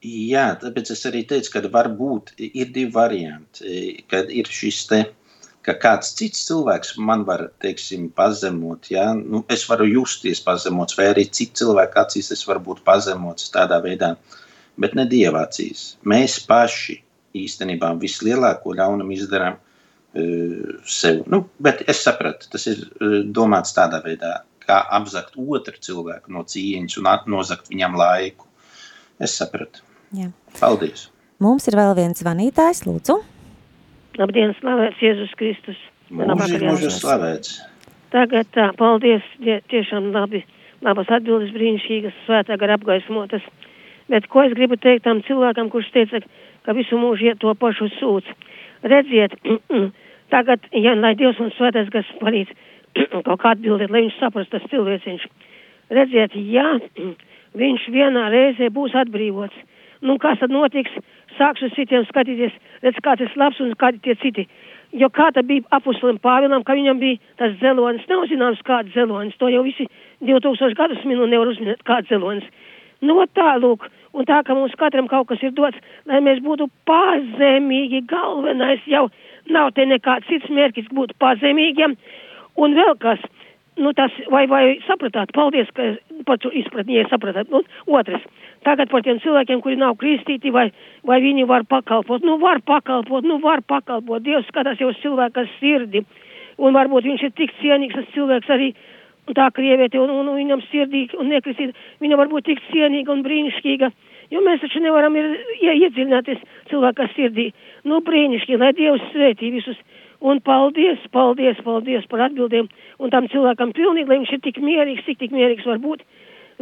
[0.05, 4.03] Jā, tāpēc es arī teicu, ka var būt, ir divi varianti.
[4.11, 5.05] Kad ir šis te
[5.65, 8.89] ka kāds cits cilvēks man var, teiksim, pazemot.
[8.93, 9.09] Ja?
[9.17, 13.81] Nu, es varu justies pazemots, vai arī citu cilvēku acīs es varu būt pazemots tādā
[13.83, 14.13] veidā,
[14.81, 15.95] bet ne Dieva acīs.
[16.07, 16.99] Mēs paši
[17.35, 21.23] īstenībā vislielāko ļaunumu izdarām uh, sev.
[21.31, 26.45] Nu, bet es sapratu, tas ir uh, domāts tādā veidā, kā apzakt otru cilvēku no
[26.47, 28.47] cieņas un nozagt viņam laiku.
[29.21, 29.83] Es sapratu.
[30.15, 30.31] Jā.
[30.59, 31.09] Paldies!
[31.43, 33.19] Mums ir vēl viens zvanītājs, lūdzu.
[34.19, 35.79] Labdien, slavēts Jēzus Kristus.
[36.15, 37.57] Mūžīgi mūžīgi slavēts.
[38.13, 40.43] Tagad tā, paldies, tie, tiešām labi,
[40.85, 43.43] labas atbildes brīnišķīgas, svētā gara apgaismotas.
[44.11, 46.21] Bet ko es gribu teikt tam cilvēkam, kurš teica,
[46.65, 48.31] ka visu mūžu iet to pašu sūdz?
[48.85, 49.33] Redziet,
[50.33, 52.53] tagad, ja lai Dievs un svētais gars palīdz
[53.25, 55.27] kaut kā atbildēt, lai viņš saprast tas cilvēciņš.
[55.97, 56.77] Redziet, ja
[57.61, 59.57] viņš vienā reizē būs atbrīvots,
[60.05, 60.93] nu kas tad notiks?
[61.39, 64.47] sākšu citiem skatīties, redz, kāds ir labs un kādi tie citi.
[64.95, 69.35] Jo kā tā bija apustulim Pāvilam, ka viņam bija tas zelonis, nav zināms kāds zelonis,
[69.41, 69.87] to jau visi
[70.23, 72.45] 2000 gadus minu nevar uzminēt kāds zelonis.
[73.03, 76.69] Nu, tā, lūk, un tā, ka mums katram kaut kas ir dots, lai mēs būtu
[76.87, 79.09] pazemīgi, galvenais jau
[79.51, 81.97] nav te nekāds cits mērķis būt pazemīgiem,
[82.55, 83.19] un vēl kas,
[83.77, 85.91] nu tas, vai, vai sapratāt, paldies, ka
[86.25, 88.23] par to izpratni, ja sapratāt, nu, otrs,
[88.65, 90.69] tagad par tiem cilvēkiem, kuri nav kristīti, vai,
[91.05, 92.23] vai viņi var pakalpot.
[92.25, 94.23] Nu, var pakalpot, nu, var pakalpot.
[94.25, 96.05] Dievs skatās jau uz cilvēka sirdi.
[96.55, 98.71] Un varbūt viņš ir tik cienīgs, tas cilvēks arī
[99.33, 101.73] tā krieviete, un, un, un viņam sirdī un nekristīta.
[102.03, 103.91] Viņa var būt tik cienīga un brīnišķīga.
[104.33, 107.51] Jo mēs taču nevaram ir, ja, iedziļināties cilvēka sirdī.
[107.85, 109.77] Nu, brīnišķīgi, lai Dievs svētī visus.
[110.25, 112.69] Un paldies, paldies, paldies par atbildēm.
[112.99, 116.05] Un tam cilvēkam pilnīgi, lai viņš ir tik mierīgs, cik tik mierīgs var būt.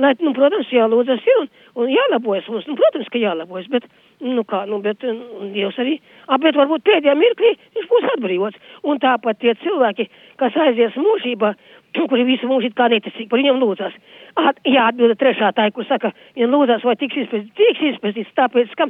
[0.02, 3.84] Lai, nu, protams, jālūdzas ir un, un jālabojas mums, nu, protams, ka jālabojas, bet,
[4.26, 8.58] nu, kā, nu, bet, un Dievs arī, a, bet varbūt pēdējā mirklī viņš būs atbrīvots.
[8.90, 10.08] Un tāpat tie cilvēki,
[10.42, 11.54] kas aizies mūžībā,
[11.96, 13.96] kuri visu mūžu kā neticīgi par viņiem lūdzas.
[14.40, 18.78] At, jā, atbilda trešā tā, kur saka, viņam lūdzas, vai tiks izpētīts, tiks izpētīts, tāpēc,
[18.80, 18.90] ka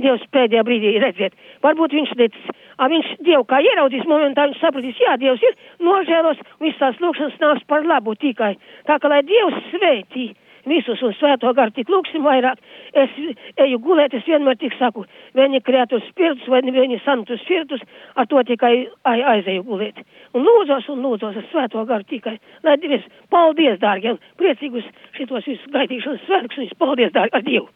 [0.00, 1.34] Dievs pēdējā brīdī redziet.
[1.60, 6.40] Varbūt viņš teicis, a viņš Dievu kā ieraudzīs momentā, viņš sapratīs, jā, Dievs ir nožēlos,
[6.64, 8.54] visas tās lūkšanas nāks par labu tikai.
[8.88, 10.30] Tā kā lai Dievs svētī
[10.68, 12.60] visus un svēto garu tik lūksim vairāk.
[12.92, 13.12] Es
[13.60, 15.04] eju gulēt, es vienmēr tik saku,
[15.36, 17.84] vieni kreatus spiritus vai vieni santus spiritus,
[18.16, 20.02] ar to tikai aizēju gulēt.
[20.34, 22.38] Un lūdzos un lūdzos ar svēto garu tikai.
[22.66, 27.72] Lai Dievs, paldies, dārgie, priecīgus šitos visus gaitīšanas svētkus un paldies, dārgie, ar Dievu.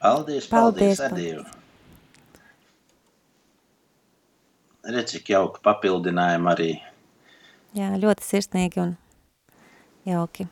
[0.00, 1.44] Paldies, paldies, paldies ar Dievu.
[4.84, 6.74] Redz, cik jauka papildinājuma arī.
[7.74, 8.90] Jā, ļoti sirsnīgi un
[10.04, 10.44] jauki.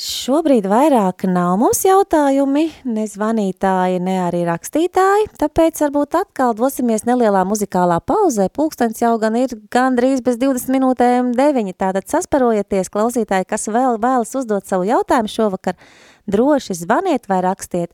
[0.00, 7.42] Šobrīd vairāk nav mums jautājumi, ne zvanītāji, ne arī rakstītāji, tāpēc varbūt atkal dosimies nelielā
[7.44, 8.46] muzikālā pauzē.
[8.48, 14.32] Pulkstens jau gan ir gandrīz bez 20 minūtēm deviņi, tātad sasparojieties, klausītāji, kas vēl vēlas
[14.40, 15.76] uzdot savu jautājumu šovakar,
[16.24, 17.92] droši zvaniet vai rakstiet.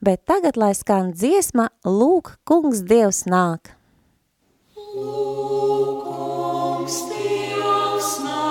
[0.00, 3.74] Bet tagad, lai skan dziesma, lūk, kungs Dievs nāk.
[4.96, 8.41] Lūk, kungs Dievs nāk.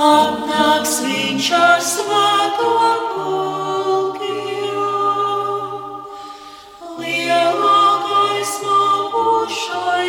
[0.00, 2.70] Atnāks viņš ar svēto
[3.12, 4.78] pulkiem.
[7.00, 8.80] Lielākais no
[9.12, 10.08] pušai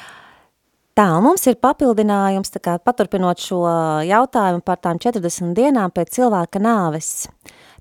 [0.91, 3.61] Tā, un mums ir papildinājums, tā kā paturpinot šo
[4.03, 7.29] jautājumu par tām 40 dienām pēc cilvēka nāves.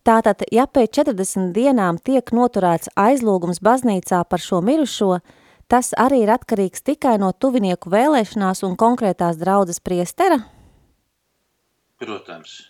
[0.06, 5.18] Tātad, ja pēc 40 dienām tiek noturēts aizlūgums baznīcā par šo mirušo,
[5.66, 10.44] tas arī ir atkarīgs tikai no tuvinieku vēlēšanās un konkrētās draudzes priestera?
[11.98, 12.60] Protams.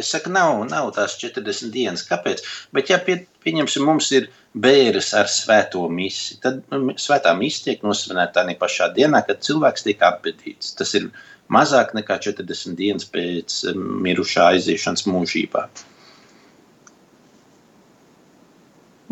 [0.00, 2.02] Es saku, nav, nav tās 40 dienas.
[2.08, 2.42] Kāpēc?
[2.74, 7.86] Bet, ja pie, pieņemsim, mums ir bēres ar svēto misi, tad nu, svētā misi tiek
[7.86, 10.74] nosvinēta tā pašā dienā, kad cilvēks tiek apbedīts.
[10.78, 11.10] Tas ir
[11.52, 15.68] mazāk nekā 40 dienas pēc mirušā aiziešanas mūžībā.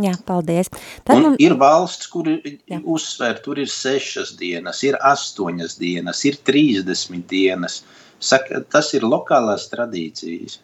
[0.03, 0.71] Jā, paldies.
[1.05, 1.37] Tad man...
[1.43, 2.81] Ir valsts, kur Jā.
[2.81, 7.83] uzsver, tur ir sešas dienas, ir astoņas dienas, ir trīsdesmit dienas.
[8.23, 10.59] Saka, tas ir lokālās tradīcijas.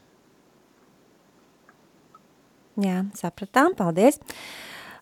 [2.79, 4.21] Jā, sapratām, paldies.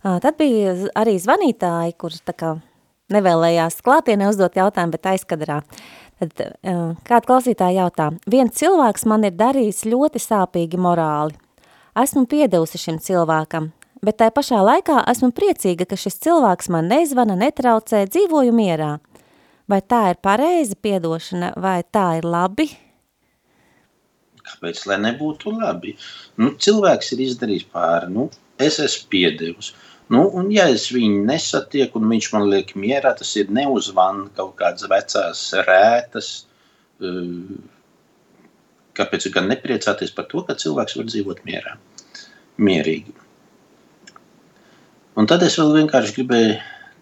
[0.00, 2.52] Tad bija arī zvanītāji, kurš tā kā
[3.12, 5.60] nevēlējās klātienē uzdot jautājumu, bet aizkadrā.
[6.16, 6.32] Tad
[7.04, 11.36] kāda klausītāja jautā, viens cilvēks man ir darījis ļoti sāpīgi morāli.
[11.96, 13.68] Esmu piedevusi šim cilvēkam,
[14.04, 18.96] bet tai pašā laikā esmu priecīga, ka šis cilvēks man nezvana, netraucē, dzīvoju mierā.
[19.68, 22.70] Vai tā ir pareiza piedošana, vai tā ir labi?
[24.46, 25.96] Kāpēc lai nebūtu labi?
[26.40, 28.28] Nu, cilvēks ir izdarījis pāri, nu,
[28.62, 29.72] es esmu piedevis.
[30.12, 34.54] Nu, un, ja es viņu nesatieku, un viņš man liek mierā, tas ir neuzvana kaut
[34.60, 36.30] kādas vecās rētas.
[37.02, 37.56] Eh,
[38.96, 41.74] kāpēc gan nepriecāties par to, ka cilvēks var dzīvot mierā,
[42.62, 43.16] mierīgi?
[45.16, 46.56] Un tad es vēl vienkārši gribēju,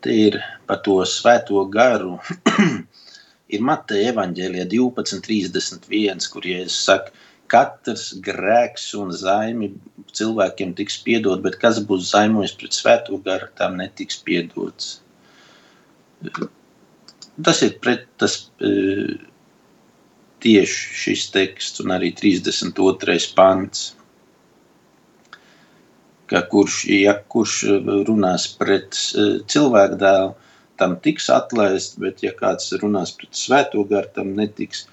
[0.04, 2.16] te ir par to svēto garu.
[3.54, 7.12] ir Mateja evaņģēlija 12.31, kur Jēzus saka,
[7.50, 9.70] katrs grēks un zaimi
[10.14, 14.98] cilvēkiem tiks piedot, bet kas būs zaimojis pret svēto garu, tam netiks piedots.
[17.44, 18.70] Tas ir pret tas e,
[20.44, 23.18] tieši šis teksts un arī 32.
[23.36, 23.90] pants.
[26.30, 27.58] Ka kurš, ja kurš
[28.08, 30.32] runās pret e, cilvēku dēlu,
[30.80, 34.86] tam tiks atlaist, bet ja kāds runās pret svēto garu, tam netiks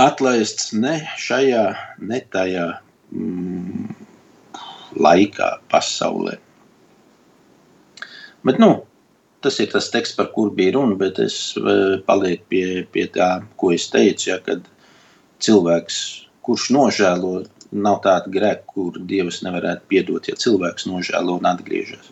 [0.00, 1.64] atlaists ne šajā,
[2.10, 2.66] ne tajā
[3.12, 3.90] mm,
[4.96, 6.36] laikā, pasaulē.
[8.46, 8.70] Bet, nu,
[9.44, 11.74] tas ir tas teksts, par kur bija runa, bet es e,
[12.06, 13.30] palieku pie, pie tā,
[13.60, 14.64] ko es teicu, ja, kad
[15.44, 15.98] cilvēks,
[16.46, 17.34] kurš nožēlo,
[17.70, 22.10] nav tāda grēka, kur Dievs nevarētu piedot, ja cilvēks nožēlo un atgriežas.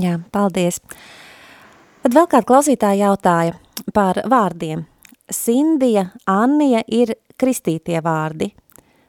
[0.00, 0.80] Jā, paldies.
[2.02, 3.54] Tad vēl kāda klausītāja jautāja
[3.94, 4.88] par vārdiem.
[5.32, 8.50] Sindija, Annija ir kristītie vārdi.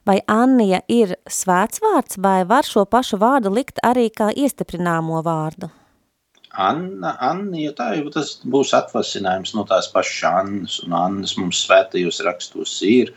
[0.05, 5.71] Vai Annija ir svēts vārds, vai var šo pašu vārdu likt arī kā iestiprināmo vārdu?
[6.55, 12.21] Anna, Annija, tā jau tas būs atvasinājums no tās pašas Annas, un Annas mums svētajos
[12.23, 13.11] rakstos ir,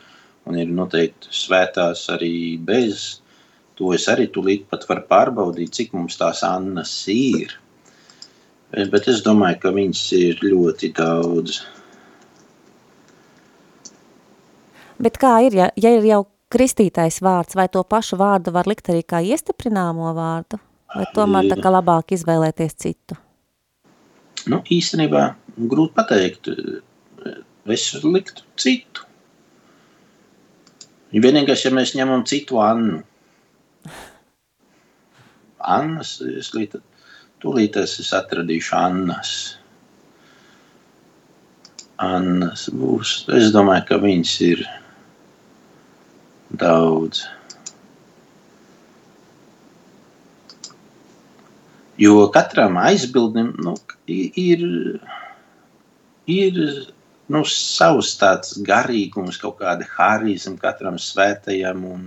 [0.48, 3.20] un ir noteikti svētās arī bez.
[3.78, 7.54] To es arī tūlīt pat varu pārbaudīt, cik mums tās Annas ir.
[8.74, 11.62] Bet es domāju, ka viņas ir ļoti daudz.
[14.98, 18.88] Bet kā ir, ja, ja ir jau kristītais vārds, vai to pašu vārdu var likt
[18.90, 20.58] arī kā iestiprināmo vārdu?
[20.94, 23.18] Vai tomēr tā kā labāk izvēlēties citu?
[24.48, 25.24] Nu, īstenībā
[25.70, 26.48] grūti pateikt.
[27.68, 29.04] Es liktu citu.
[31.12, 33.02] Vienīgais, ja mēs ņemam citu Annu.
[35.58, 36.80] Annas, es līdz,
[37.42, 39.32] tūlītēs es atradīšu Annas.
[42.00, 43.24] Annas būs.
[43.36, 44.64] Es domāju, ka viņas ir
[46.50, 47.26] daudz.
[51.98, 53.74] Jo katram aizbildnim nu,
[54.06, 54.62] ir,
[56.30, 56.60] ir
[57.28, 61.82] nu, savs tāds garīgums, kaut kāda harizma katram svētajam.
[61.90, 62.04] Un,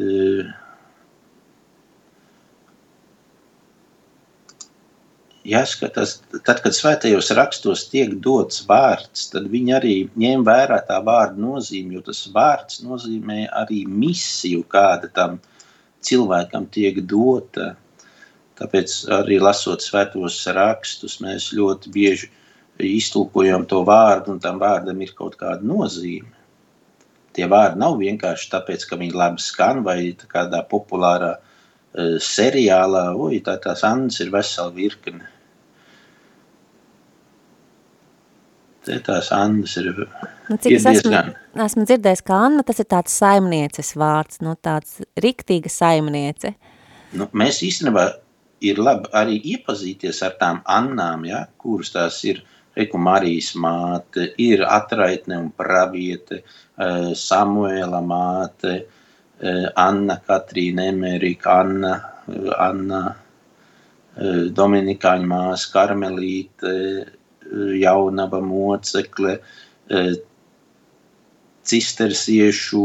[0.00, 0.50] uh,
[5.48, 11.40] jāskatās, tad, kad svētajos rakstos tiek dots vārds, tad viņi arī ņem vērā tā vārda
[11.40, 15.38] nozīmi, jo tas vārds nozīmē arī misiju, kāda tam
[16.04, 17.74] cilvēkam tiek dota.
[18.58, 22.30] Tāpēc arī lasot svētos rakstus, mēs ļoti bieži
[22.82, 26.30] iztulkojam to vārdu, un tam vārdam ir kaut kāda nozīme.
[27.34, 29.98] Tie vārdi nav vienkārši tāpēc, ka viņi labi skan vai
[30.30, 35.26] kādā populārā uh, seriālā, oi, tā tās andas ir vesela virkne.
[39.06, 39.92] Tās andas ir,
[40.48, 41.34] Nu, cik ir es esmu, diezgan.
[41.64, 46.54] esmu dzirdējis, ka Anna tas ir tāds saimnieces vārds, nu tāds riktīga saimniece.
[47.16, 48.06] Nu, mēs īstenībā
[48.64, 52.44] ir labi arī iepazīties ar tām Annām, ja, kuras tās ir.
[52.78, 56.44] Reku Marijas māte, ir atraitne un praviete,
[56.78, 58.84] eh, Samuela māte,
[59.40, 61.94] eh, Anna Katrīna Emerika, Anna,
[62.28, 63.16] eh, Anna
[64.18, 67.17] Dominikāņu māsa, Karmelīte,
[67.80, 69.38] jaunava mocekle,
[69.90, 70.14] eh,
[71.68, 72.84] cistersiešu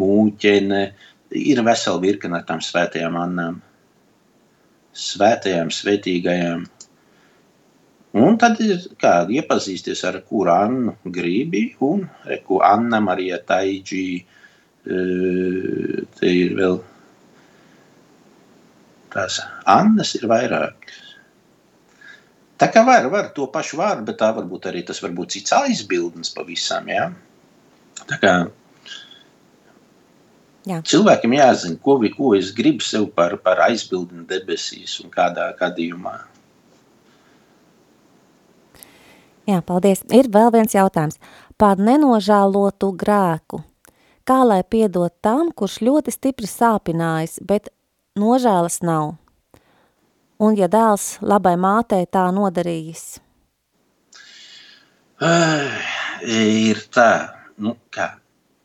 [0.00, 0.82] mūķene,
[1.30, 3.62] ir vesela virkne ar tām svētajām Annām
[4.96, 6.64] svētajām, svētīgajām.
[8.16, 12.06] Un tad ir kā iepazīsties ar kuru Annu gribi, un
[12.46, 14.24] ko Anna Marija Taidžī,
[14.86, 16.78] te ir vēl
[19.12, 20.88] tās Annas ir vairāk.
[22.56, 25.52] Tā kā var, var to pašu vārdu, bet tā varbūt arī tas var būt cits
[25.52, 27.10] aizbildnis pavisam, jā.
[28.06, 28.32] Tā kā
[30.66, 30.80] Jā.
[30.82, 36.16] cilvēkam jāzina, ko, vi- ko es gribu sev par, par aizbildni debesīs un kādā gadījumā.
[39.46, 40.02] Jā, paldies.
[40.10, 41.20] Ir vēl viens jautājums.
[41.56, 43.62] Par nenožēlotu grēku.
[44.26, 47.68] Kā lai piedot tam, kurš ļoti stipri sāpinājis, bet
[48.18, 49.14] nožēlas nav?
[50.38, 53.04] Un ja dēls labai mātei tā nodarījis?
[55.24, 55.80] Ai,
[56.24, 57.10] Ir tā,
[57.60, 58.06] nu kā,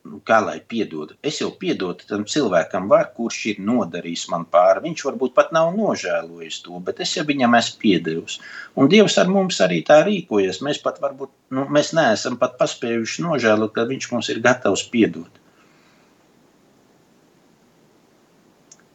[0.07, 1.17] nu kā lai piedodu.
[1.23, 4.85] Es jau piedodu tam cilvēkam, var, kurš ir nodarījis man pāri.
[4.85, 8.39] Viņš varbūt pat nav nožēlojis to, bet es jau viņam esmu piedevis.
[8.79, 10.61] Un Dievs ar mums arī tā rīkojas.
[10.63, 15.40] Mēs pat varbūt, nu, mēs neesam pat paspējuši nožēlot, ka viņš mums ir gatavs piedot.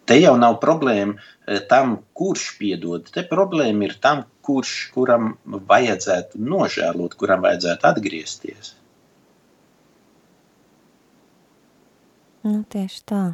[0.06, 3.08] Te jau nav problēma eh, tam, kurš piedod.
[3.12, 8.76] Te problēma ir tam, kurš, kuram vajadzētu nožēlot, kuram vajadzētu atgriezties.
[12.46, 13.24] Nu, tieši tā.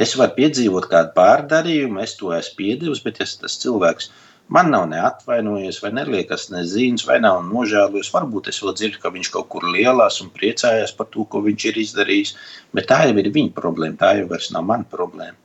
[0.00, 4.08] Es varu piedzīvot kādu pārdarījumu, es to esmu piedevis, bet ja tas cilvēks
[4.48, 9.30] man nav neatvainojies, vai neliekas nezīmes, vai nav nožēlojis, varbūt es vēl dzirdu, ka viņš
[9.34, 12.34] kaut kur lielās un priecājās par to, ko viņš ir izdarījis.
[12.74, 15.38] Bet tā jau ir viņa problēma, tā jau vairs nav mana problēma.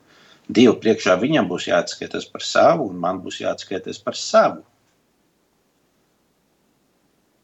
[0.48, 4.62] Dievu priekšā viņam būs jāatskaitas par savu, un man būs jāatskaitas par savu.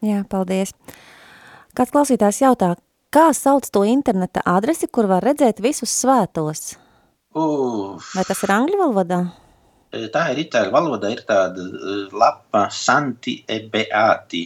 [0.05, 0.73] Jā, paldies.
[1.77, 2.73] Kāds klausītājs jautā,
[3.13, 6.75] kā sauc to interneta adresi, kur var redzēt visus svētos?
[7.35, 9.19] Uf, Vai tas ir angļu valodā?
[10.13, 14.45] Tā ir itāļu valoda, ir tāda eh, lapa Santi e Beati.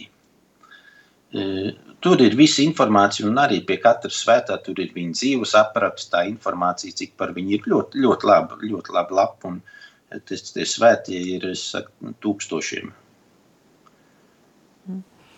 [1.34, 1.70] Eh,
[2.00, 6.22] Tur ir visa informācija, un arī pie katra svētā tur ir viņa dzīves apraksts, tā
[6.30, 10.64] informācija, cik par viņu ir ļoti, ļoti laba, ļoti laba lapa, un eh, tas, tie
[10.64, 12.94] svētie ir, es saku, nu, tūkstošiem.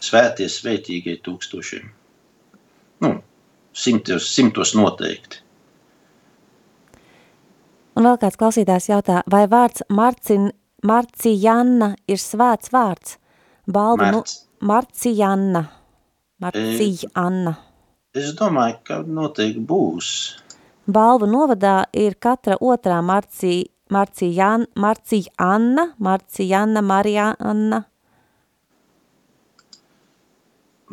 [0.03, 1.91] Svētie, svētīgie tūkstošiem.
[3.03, 3.13] Nu,
[3.75, 5.42] simtos, simtos noteikti.
[7.93, 10.49] Un vēl kāds klausītājs jautā, vai vārds Marcin,
[10.87, 13.19] Marcijanna ir svēts vārds?
[13.69, 14.33] Balvu nu, Marc.
[14.63, 15.67] Marcijanna.
[16.43, 17.53] Marcijanna.
[18.17, 20.09] Es domāju, ka noteikti būs.
[20.93, 27.85] Balvu novadā ir katra otrā Marci, Marcijan, Marcijanna, Marcijanna, Marijanna.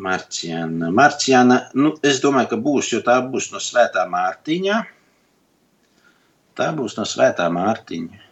[0.00, 0.90] Marciana.
[0.90, 4.78] Marciana, nu, es domāju, ka būs, jo tā būs no Svētā Mārtiņa.
[6.58, 8.26] Tā būs no Svētā Mārtiņa.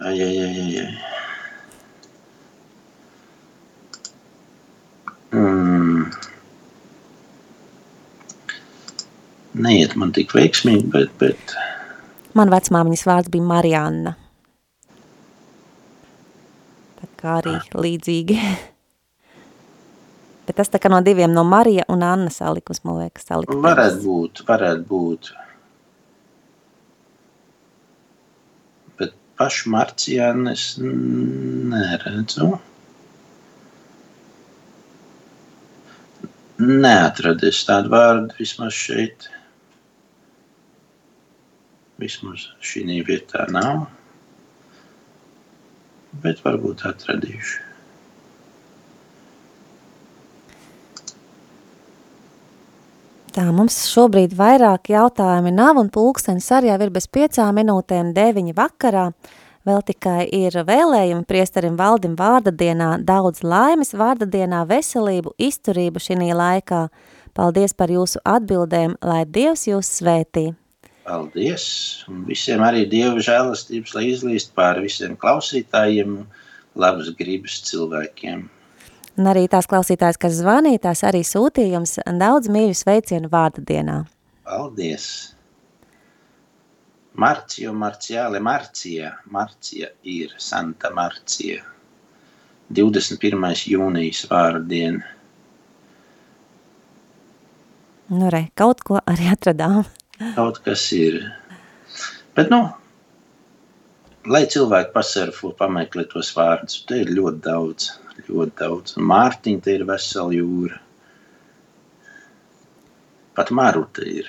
[0.00, 0.92] Ai, ai, ai, ai, ai.
[5.30, 6.06] Mm.
[9.60, 11.58] Neiet man tik veiksmīgi, bet, bet
[12.38, 14.14] Man vecmāmiņas vārds bija Marianna.
[17.00, 18.36] Tā kā arī līdzīgi.
[20.50, 23.60] Bet tas tā kā no diviem, no Marija un Anna salikums, man liekas, salikums.
[23.62, 25.28] Varētu būt, varētu būt.
[28.98, 32.50] Bet pašu Marcijānu es neredzu.
[36.58, 39.30] Neatradies tādu vārdu vismaz šeit.
[42.02, 43.86] Vismaz šī vietā nav.
[46.26, 47.69] Bet varbūt atradīšu.
[53.30, 58.56] Tā mums šobrīd vairāk jautājumi nav, un pulkstenis arī jau ir bez piecām minūtēm deviņi
[58.56, 59.04] vakarā.
[59.68, 66.18] Vēl tikai ir vēlējumi priesterim valdim vārda dienā, daudz laimes vārda dienā, veselību, izturību šī
[66.34, 66.88] laikā.
[67.36, 70.48] Paldies par jūsu atbildēm, lai Dievs jūs svētī.
[71.06, 71.64] Paldies,
[72.10, 76.24] un visiem arī Dieva žēlastības, lai izlīst pāri visiem klausītājiem,
[76.74, 78.48] labas gribas cilvēkiem.
[79.20, 83.98] Un arī tās klausītājs, kas zvanīja, tās arī sūtīja jums daudz mīļu sveicienu vārda dienā.
[84.48, 85.10] Paldies!
[87.20, 91.60] Marcio Marciāle Marcija, Marcija ir Santa Marcija.
[92.72, 93.44] 21.
[93.74, 95.04] jūnijas vārdiena.
[98.14, 99.84] Nu re, kaut ko arī atradām.
[100.38, 101.20] kaut kas ir.
[102.38, 102.62] Bet, nu,
[104.26, 107.90] lai cilvēki pasurfo, pameklē tos vārdus, te ir ļoti daudz
[108.28, 108.96] ļoti daudz.
[108.98, 110.78] Mārtiņa te ir vesela jūra.
[113.36, 114.28] Pat Maruta ir.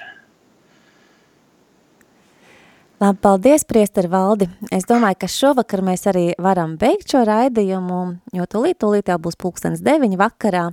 [3.02, 4.46] Labi, paldies, priesteri Valdi.
[4.72, 8.02] Es domāju, ka šovakar mēs arī varam beigt šo raidījumu,
[8.38, 10.68] jo tūlīt, tūlīt jau būs pulkstens deviņi vakarā.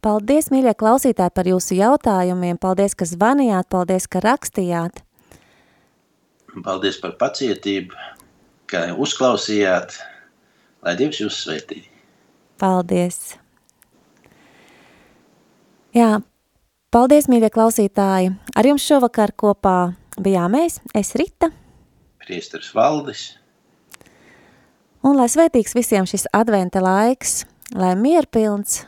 [0.00, 2.56] Paldies, mīļie klausītāji, par jūsu jautājumiem.
[2.62, 5.02] Paldies, ka zvanījāt, paldies, ka rakstījāt.
[6.64, 7.92] Paldies par pacietību,
[8.68, 9.96] ka uzklausījāt.
[10.84, 11.82] Lai Dievs jūs svētī.
[12.60, 13.36] Paldies!
[15.96, 16.20] Jā,
[16.94, 18.30] paldies, mīļie klausītāji!
[18.54, 21.50] Ar jums šovakar kopā bijām mēs, es Rita.
[22.22, 23.24] Priestars Valdis.
[25.02, 27.44] Un lai svētīgs visiem šis adventa laiks,
[27.74, 28.82] lai mierpilns,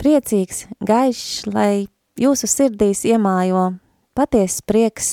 [0.00, 1.88] priecīgs, gaišs, lai
[2.20, 3.72] jūsu sirdīs iemājo
[4.16, 5.10] patiesas prieks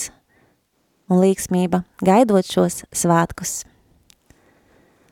[1.09, 3.61] un līksmība, gaidot šos svētkus.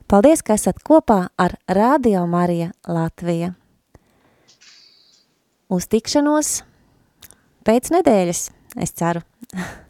[0.06, 3.56] Paldies, ka esat kopā ar Radio Marija Latvija.
[5.72, 6.60] Uz tikšanos
[7.66, 8.46] pēc nedēļas,
[8.86, 9.26] es ceru.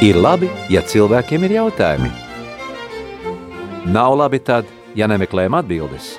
[0.00, 2.08] Ir labi, ja cilvēkiem ir jautājumi.
[3.92, 4.64] Nav labi tad,
[4.96, 6.14] ja nemeklējam atbildes.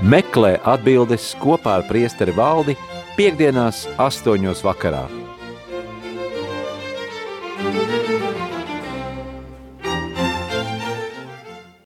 [0.00, 2.72] Meklē atbildes kopā ar priesteri valdi
[3.18, 5.19] piekdienās astoņos vakarā.